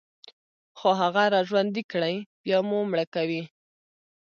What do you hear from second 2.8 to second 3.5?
مړه کوي